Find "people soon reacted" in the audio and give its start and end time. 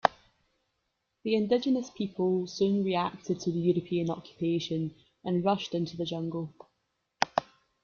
1.91-3.39